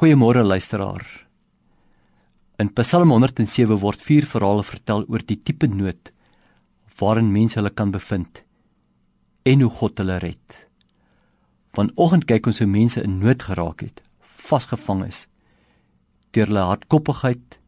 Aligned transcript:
Goeiemôre 0.00 0.42
luisteraar. 0.42 1.04
In 2.56 2.70
Psalm 2.72 3.10
107 3.10 3.76
word 3.82 4.00
vier 4.00 4.24
verhale 4.24 4.62
vertel 4.64 5.02
oor 5.12 5.20
die 5.28 5.36
tipe 5.36 5.68
nood 5.68 6.08
waarin 7.02 7.28
mense 7.34 7.58
hulle 7.58 7.72
kan 7.76 7.92
bevind 7.92 8.40
en 9.44 9.60
hoe 9.60 9.68
God 9.80 10.00
hulle 10.00 10.16
red. 10.24 10.56
Vanoggend 11.76 12.24
kyk 12.32 12.48
ons 12.48 12.62
hoe 12.64 12.70
mense 12.78 13.04
in 13.04 13.20
nood 13.20 13.44
geraak 13.44 13.84
het, 13.84 14.00
vasgevang 14.48 15.04
is 15.10 15.26
deur 16.32 16.48
hulle 16.48 16.64
hardkoppigheid 16.70 17.60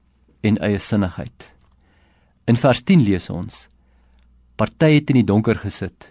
en 0.48 0.60
eie 0.64 0.80
sinnigheid. 0.80 1.52
In 2.48 2.56
vers 2.56 2.80
10 2.80 3.04
lees 3.12 3.28
ons: 3.28 3.66
Party 4.56 4.94
het 4.96 5.12
in 5.12 5.20
die 5.20 5.28
donker 5.34 5.60
gesit. 5.68 6.08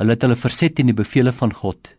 Hulle 0.00 0.16
het 0.16 0.24
hulle 0.24 0.40
verset 0.40 0.80
teen 0.80 0.88
die 0.88 1.00
beveel 1.04 1.36
van 1.36 1.52
God. 1.52 1.98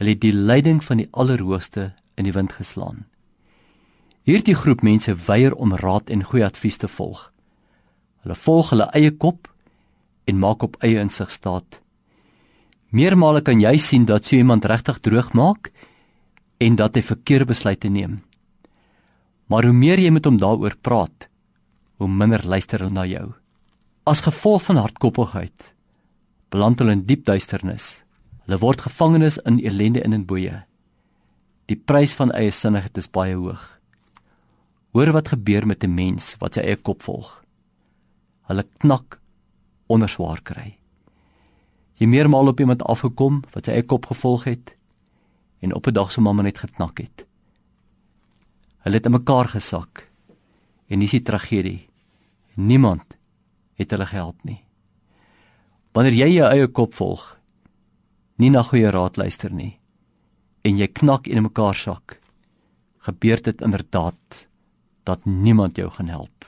Hulle 0.00 0.14
het 0.14 0.22
die 0.24 0.32
leiding 0.32 0.78
van 0.80 1.02
die 1.02 1.10
Allerhoogste 1.12 1.90
in 2.16 2.24
die 2.24 2.32
wind 2.32 2.54
geslaan. 2.56 3.04
Hierdie 4.24 4.54
groep 4.56 4.80
mense 4.80 5.12
weier 5.26 5.52
om 5.52 5.74
raad 5.76 6.08
en 6.08 6.24
goeie 6.24 6.46
advies 6.46 6.80
te 6.80 6.88
volg. 6.88 7.26
Hulle 8.24 8.36
volg 8.36 8.70
hulle 8.72 8.86
eie 8.96 9.10
kop 9.12 9.50
en 10.24 10.40
maak 10.40 10.64
op 10.64 10.78
eie 10.80 11.02
insig 11.04 11.28
staat. 11.34 11.82
Meermale 12.96 13.44
kan 13.44 13.60
jy 13.60 13.76
sien 13.76 14.06
dat 14.08 14.24
so 14.24 14.40
iemand 14.40 14.64
regtig 14.64 15.02
droog 15.04 15.34
maak 15.36 15.68
en 16.64 16.80
dat 16.80 16.96
hy 16.96 17.04
verkeerde 17.04 17.52
besluite 17.52 17.92
neem. 17.92 18.22
Maar 19.52 19.68
hoe 19.68 19.76
meer 19.76 20.00
jy 20.00 20.14
met 20.16 20.24
hom 20.24 20.40
daaroor 20.40 20.78
praat, 20.80 21.28
hoe 22.00 22.08
minder 22.08 22.40
luister 22.40 22.80
hulle 22.80 22.96
na 22.96 23.04
jou. 23.04 23.26
As 24.08 24.24
gevolg 24.24 24.64
van 24.70 24.80
hardkoppigheid 24.80 25.74
beland 26.50 26.80
hulle 26.80 26.96
in 26.96 27.04
diep 27.06 27.28
duisternis. 27.28 28.00
Hulle 28.50 28.64
word 28.64 28.80
gevangenes 28.82 29.36
in 29.46 29.60
ellende 29.62 30.00
en 30.02 30.10
in 30.16 30.24
boeye. 30.26 30.64
Die 31.70 31.76
prys 31.78 32.16
van 32.18 32.32
eie 32.34 32.50
sinnigheid 32.50 32.96
is 32.98 33.06
baie 33.06 33.36
hoog. 33.38 33.62
Hoor 34.90 35.12
wat 35.14 35.30
gebeur 35.30 35.68
met 35.70 35.84
'n 35.86 35.94
mens 35.94 36.34
wat 36.40 36.54
sy 36.54 36.64
eie 36.66 36.76
kop 36.76 37.02
volg. 37.06 37.44
Hulle 38.50 38.66
knak 38.82 39.20
onder 39.86 40.08
swaar 40.08 40.42
kry. 40.42 40.78
Jy 41.94 42.06
meermaal 42.06 42.48
op 42.48 42.60
iemand 42.60 42.82
afgekom 42.82 43.44
wat 43.54 43.64
sy 43.64 43.70
eie 43.70 43.86
kop 43.86 44.06
gevolg 44.06 44.44
het 44.44 44.74
en 45.62 45.74
op 45.74 45.86
'n 45.86 45.94
dag 45.94 46.10
se 46.12 46.20
mamma 46.20 46.42
net 46.42 46.58
geknak 46.58 46.98
het. 46.98 47.26
Hulle 48.82 48.96
het 48.96 49.06
in 49.06 49.12
mekaar 49.12 49.48
gesak 49.48 50.10
en 50.88 50.98
dis 50.98 51.10
die 51.10 51.22
tragedie. 51.22 51.88
Niemand 52.56 53.14
het 53.74 53.90
hulle 53.90 54.06
gehelp 54.06 54.44
nie. 54.44 54.64
Wanneer 55.92 56.14
jy 56.14 56.28
jou 56.34 56.50
eie 56.50 56.66
kop 56.66 56.94
volg, 56.94 57.39
nie 58.40 58.50
na 58.50 58.64
goeie 58.64 58.90
raad 58.90 59.20
luister 59.20 59.52
nie 59.52 59.74
en 60.64 60.76
jy 60.76 60.88
knak 60.92 61.28
in 61.28 61.40
mekaar 61.44 61.76
sak, 61.76 62.18
gebeur 63.06 63.40
dit 63.40 63.62
inderdaad 63.64 64.44
dat 65.08 65.24
niemand 65.24 65.78
jou 65.80 65.88
gaan 65.90 66.10
help. 66.12 66.44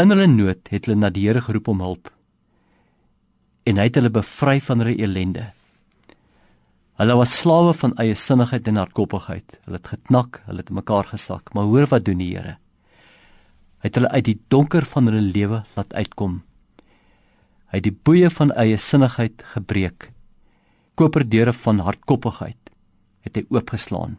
In 0.00 0.10
hulle 0.10 0.26
nood 0.26 0.70
het 0.72 0.86
hulle 0.86 0.98
na 0.98 1.10
die 1.14 1.28
Here 1.28 1.42
geroep 1.44 1.68
om 1.70 1.82
hulp 1.84 2.10
en 3.68 3.78
hy 3.78 3.86
het 3.86 3.98
hulle 4.00 4.10
bevry 4.10 4.56
van 4.66 4.82
hulle 4.82 4.96
ellende. 5.06 5.44
Hulle 6.98 7.14
was 7.18 7.36
slawe 7.38 7.74
van 7.78 7.94
eie 8.02 8.16
sinnigheid 8.18 8.66
en 8.68 8.80
hardkoppigheid. 8.80 9.54
Hulle 9.66 9.78
het 9.78 9.92
geknak, 9.94 10.40
hulle 10.48 10.64
het 10.64 10.72
mekaar 10.74 11.06
gesak, 11.12 11.54
maar 11.54 11.70
hoor 11.70 11.86
wat 11.90 12.04
doen 12.06 12.18
die 12.18 12.32
Here? 12.34 12.56
Hy 13.82 13.90
het 13.90 13.98
hulle 13.98 14.10
uit 14.10 14.26
die 14.26 14.38
donker 14.50 14.86
van 14.86 15.10
hulle 15.10 15.22
lewe 15.22 15.62
laat 15.76 15.94
uitkom. 15.94 16.40
Hy 17.72 17.80
het 17.80 17.86
die 17.86 18.00
boeye 18.04 18.28
van 18.28 18.50
eie 18.60 18.76
sinnigheid 18.76 19.40
gebreek. 19.54 20.10
Koperdeure 21.00 21.54
van 21.56 21.78
hardkoppigheid 21.80 22.68
het 23.24 23.38
hy 23.38 23.46
oopgeslaan. 23.48 24.18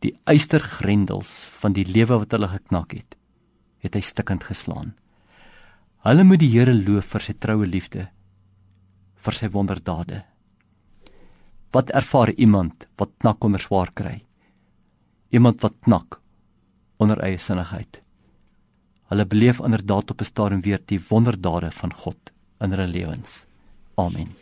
Die 0.00 0.14
eystergrendels 0.24 1.28
van 1.60 1.76
die 1.76 1.84
lewe 1.84 2.22
wat 2.22 2.32
hulle 2.32 2.48
geknak 2.48 2.94
het, 2.96 3.18
het 3.84 3.98
hy 3.98 4.00
stikkend 4.00 4.46
geslaan. 4.48 4.94
Hulle 6.08 6.24
moet 6.24 6.40
die 6.40 6.48
Here 6.54 6.72
loof 6.72 7.12
vir 7.12 7.26
sy 7.26 7.36
troue 7.36 7.68
liefde, 7.68 8.06
vir 9.20 9.36
sy 9.36 9.52
wonderdade. 9.52 10.22
Wat 11.76 11.92
ervaar 11.92 12.32
iemand 12.40 12.88
wat 12.96 13.12
knak 13.20 13.44
onder 13.44 13.60
swaar 13.60 13.92
kry? 13.92 14.22
Iemand 15.28 15.60
wat 15.60 15.76
knak 15.84 16.22
onder 16.96 17.20
eie 17.20 17.36
sinnigheid. 17.36 18.00
Hulle 19.12 19.28
beleef 19.28 19.60
inderdaad 19.60 20.10
op 20.10 20.20
'n 20.20 20.24
stadium 20.32 20.62
weer 20.64 20.80
die 20.86 21.02
wonderdade 21.10 21.70
van 21.70 21.92
God 21.92 22.29
in 22.60 22.76
hulle 22.76 22.86
lewens. 22.86 23.44
Amen. 24.00 24.40